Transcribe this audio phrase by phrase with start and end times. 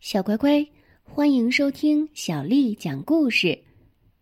[0.00, 0.64] 小乖乖，
[1.02, 3.64] 欢迎收听小丽讲故事。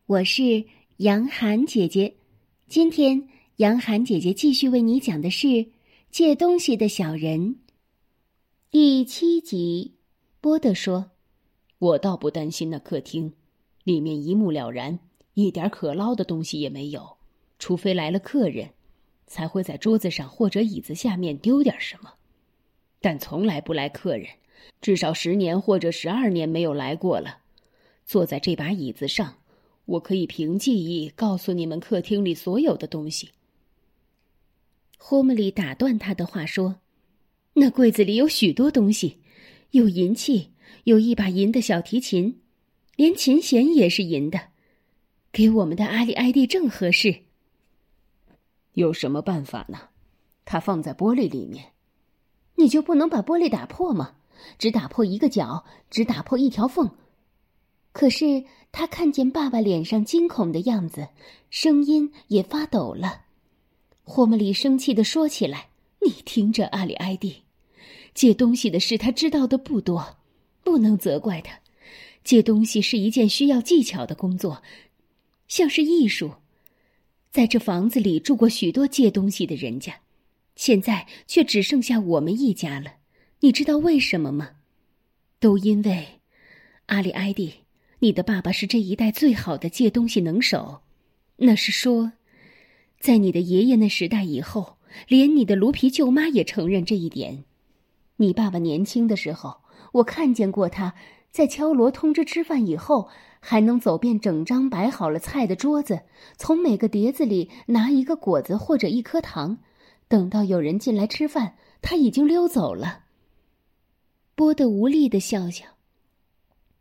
[0.06, 0.64] 我是
[0.96, 2.16] 杨涵姐姐，
[2.66, 5.46] 今天杨涵姐姐继续为你讲的是
[6.10, 7.40] 《借东西的小人》
[8.70, 9.94] 第七集。
[10.40, 11.10] 波德说
[11.78, 13.34] ：“我倒不担心那客厅，
[13.84, 14.98] 里面一目了然，
[15.34, 17.18] 一点可捞的东西也没有，
[17.58, 18.70] 除非来了客人，
[19.26, 22.14] 才会在桌子上或者椅子下面丢点什么。
[22.98, 24.26] 但从来不来客人。”
[24.80, 27.38] 至少十年或者十二年没有来过了。
[28.04, 29.38] 坐在这把椅子上，
[29.84, 33.30] 我可以凭记忆告诉你们客厅里所有的东西。
[34.98, 36.80] 霍姆里打断他的话说
[37.54, 39.18] ：“那柜子里有许多东西，
[39.72, 40.50] 有银器，
[40.84, 42.40] 有一把银的小提琴，
[42.96, 44.48] 连琴弦也是银的，
[45.32, 47.22] 给我们的阿里埃蒂正合适。
[48.74, 49.88] 有什么办法呢？
[50.44, 51.72] 它放在玻璃里面，
[52.54, 54.16] 你就不能把玻璃打破吗？”
[54.58, 56.90] 只打破一个角，只打破一条缝。
[57.92, 61.08] 可是他看见爸爸脸上惊恐的样子，
[61.48, 63.22] 声音也发抖了。
[64.04, 65.68] 霍姆里生气的说起来
[66.04, 67.42] ：“你听着，阿里埃蒂，
[68.14, 70.18] 借东西的事他知道的不多，
[70.62, 71.58] 不能责怪他。
[72.22, 74.62] 借东西是一件需要技巧的工作，
[75.48, 76.34] 像是艺术。
[77.30, 80.00] 在这房子里住过许多借东西的人家，
[80.54, 82.94] 现在却只剩下我们一家了。”
[83.40, 84.50] 你知道为什么吗？
[85.38, 86.20] 都因为
[86.86, 87.52] 阿里埃蒂，
[87.98, 90.80] 你的爸爸是这一代最好的借东西能手。
[91.36, 92.12] 那是说，
[92.98, 97.44] 在你的爷爷那时代以后，连你的卢皮舅妈也承认这一点。
[98.16, 99.58] 你爸爸年轻的时候，
[99.92, 100.94] 我看见过他
[101.30, 106.00] 在敲锣通知吃饭以后，还能走遍整张摆好了菜的桌子，
[106.38, 109.58] 从每个碟子里拿一个果子或者一颗糖，
[110.08, 113.02] 等到有人进来吃饭，他已经溜走了。
[114.36, 115.64] 波德无力的笑笑，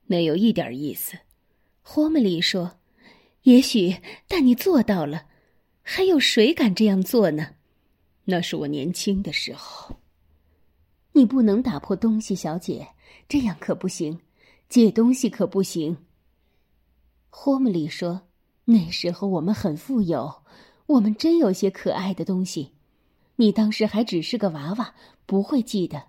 [0.07, 1.17] 没有一点意思。
[1.81, 2.79] 霍姆里说
[3.43, 3.95] ：“也许，
[4.27, 5.27] 但你做到了。
[5.81, 7.55] 还有谁敢这样做呢？
[8.25, 9.95] 那是我年轻的时候。
[11.13, 12.89] 你不能打破东西，小姐，
[13.29, 14.19] 这样可不行。
[14.67, 15.95] 借东西可不行。”
[17.31, 18.27] 霍姆里说
[18.65, 20.43] ：“那时候我们很富有，
[20.87, 22.73] 我们真有些可爱的东西。
[23.37, 24.93] 你当时还只是个娃娃，
[25.25, 26.07] 不会记得。”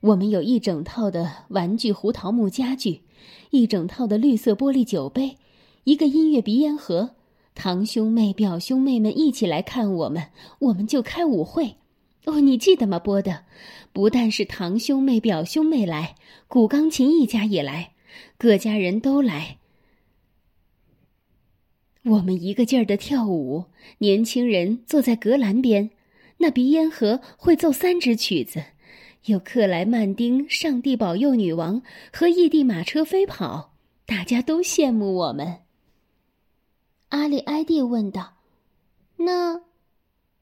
[0.00, 3.02] 我们有一整套的玩具胡桃木家具，
[3.50, 5.36] 一整套的绿色玻璃酒杯，
[5.84, 7.10] 一个音乐鼻烟盒。
[7.54, 10.28] 堂兄妹、表兄妹们一起来看我们，
[10.60, 11.74] 我们就开舞会。
[12.26, 13.40] 哦，你记得吗，波德？
[13.92, 16.14] 不但是堂兄妹、表兄妹来，
[16.46, 17.94] 古钢琴一家也来，
[18.36, 19.58] 各家人都来。
[22.04, 23.64] 我们一个劲儿的跳舞，
[23.98, 25.90] 年轻人坐在格栏边，
[26.36, 28.62] 那鼻烟盒会奏三支曲子。
[29.24, 33.74] 有克莱曼丁、上帝保佑女王和异地马车飞跑，
[34.06, 35.58] 大家都羡慕我们。
[37.10, 38.34] 阿里埃蒂问道
[39.16, 39.62] ：“那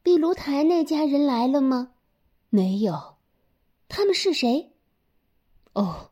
[0.03, 1.93] 壁炉台那家人来了吗
[2.51, 3.17] ？”“没有。
[3.89, 4.73] ”“他们是谁
[5.73, 6.11] ？”“哦，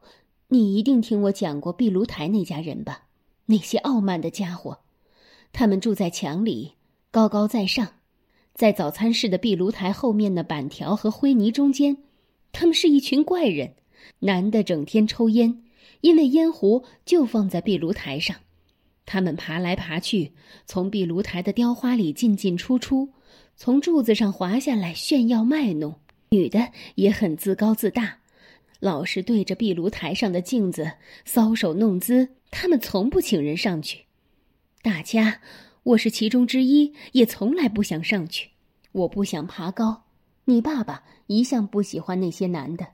[0.49, 3.07] 你一定听我讲过壁炉台那家人吧？
[3.47, 4.79] 那些傲慢的家伙，
[5.53, 6.75] 他们住在墙里，
[7.11, 7.87] 高高在上，
[8.55, 11.99] 在早餐室的壁炉台后面的板条和灰泥中间。”
[12.55, 13.75] 他们是一群怪人，
[14.21, 15.63] 男的整天抽烟，
[16.01, 18.37] 因为烟壶就放在壁炉台上。
[19.05, 20.33] 他们爬来爬去，
[20.65, 23.11] 从壁炉台的雕花里进进出出，
[23.57, 25.97] 从柱子上滑下来炫耀卖弄。
[26.31, 28.19] 女的也很自高自大，
[28.81, 30.93] 老是对着壁炉台上的镜子
[31.27, 32.31] 搔首弄姿。
[32.51, 34.05] 他们从不请人上去。
[34.81, 35.41] 大家，
[35.83, 38.51] 我是其中之一，也从来不想上去。
[38.93, 40.04] 我不想爬高。
[40.47, 42.87] 你爸爸一向不喜欢那些男的，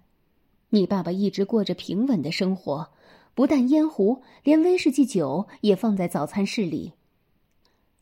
[0.68, 2.90] 你爸爸一直过着平稳的生活，
[3.34, 6.92] 不但烟壶，连威士忌酒也放在早餐室里。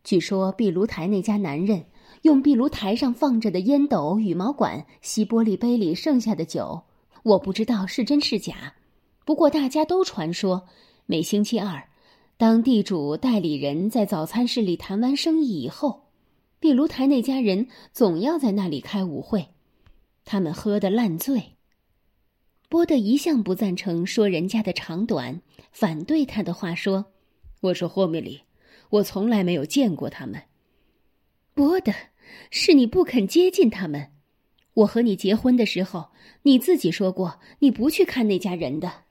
[0.04, 1.86] 据说壁炉台那家男人
[2.22, 6.82] 用壁炉台上放着的烟斗、羽毛管吸玻璃杯里剩下的酒，
[7.22, 8.74] 我不知道是真是假。
[9.24, 10.66] 不过大家都传说，
[11.06, 11.88] 每星期二，
[12.36, 16.07] 当地主代理人在早餐室里谈完生意以后。
[16.68, 19.48] 壁炉台那家人总要在那里开舞会，
[20.26, 21.56] 他们喝得烂醉。
[22.68, 25.40] 波德一向不赞成说人家的长短，
[25.72, 27.06] 反对他的话说
[27.62, 28.42] ：“我说霍米里，
[28.90, 30.42] 我从来没有见过他们。”
[31.56, 31.90] 波德，
[32.50, 34.12] 是你不肯接近他们。
[34.74, 36.10] 我和你结婚的时候，
[36.42, 39.04] 你自己说过你不去看那家人的。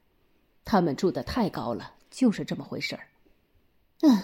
[0.63, 3.07] 他们住的太高了，就是这么回事儿。
[4.01, 4.21] 嗯，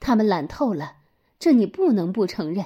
[0.00, 1.03] 他们懒透了。
[1.44, 2.64] 这你不能不承认，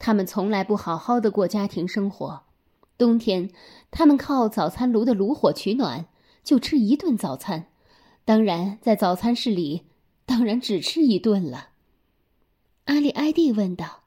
[0.00, 2.42] 他们从来不好好的过家庭生活。
[2.98, 3.50] 冬天，
[3.92, 6.06] 他们靠早餐炉的炉火取暖；
[6.42, 7.68] 就吃一顿早餐，
[8.24, 9.82] 当然在早餐室里，
[10.26, 11.68] 当然只吃一顿了。
[12.86, 14.02] 阿里埃蒂问道：“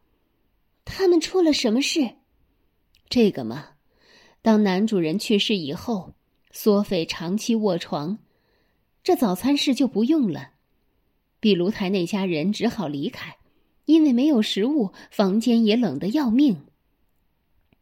[0.84, 2.16] 他们出了什么事？
[3.08, 3.70] 这个嘛，
[4.42, 6.12] 当男主人去世以后，
[6.52, 8.18] 索菲长期卧床，
[9.02, 10.50] 这早餐室就不用了。
[11.40, 13.38] 比卢台那家人只好离开，
[13.88, 16.66] 因为没有食物，房间也冷得要命。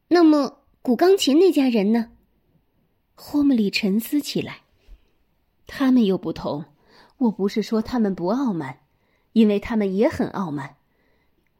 [0.07, 2.11] 那么，古钢琴那家人呢？”
[3.17, 4.61] 霍姆里沉思起来。
[5.65, 6.65] 他们又不同，
[7.17, 8.81] 我不是说他们不傲慢，
[9.33, 10.77] 因为他们也很傲慢。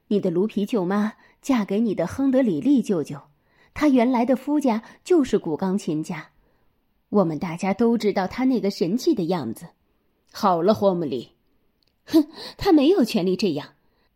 [0.10, 3.20] 你的卢皮舅妈嫁给你的亨德里利舅舅，
[3.74, 6.30] 他原来的夫家就是古钢琴家。
[7.10, 9.70] 我们大家都知道他那个神气的样子。
[10.32, 11.32] 好了，霍姆里，
[12.06, 12.28] 哼，
[12.58, 13.75] 他没有权利这样。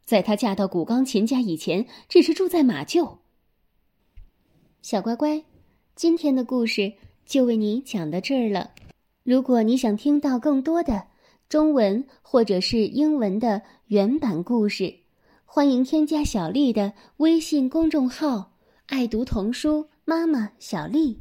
[0.09, 3.19] 在她嫁到古钢琴家以前，只是住在马厩。
[4.81, 5.43] 小乖乖，
[5.93, 6.93] 今天的故事。
[7.27, 8.71] 就为你讲到这儿了。
[9.23, 11.05] 如果你想听到更多的
[11.47, 14.95] 中文或者是英文的原版故事，
[15.45, 18.53] 欢迎添加小丽的微信公众号
[18.89, 21.19] “爱读童书妈妈小丽”。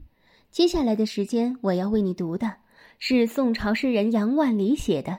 [0.51, 2.55] 接下来的时间，我要为你读的
[2.99, 5.13] 是宋朝诗人杨万里写的《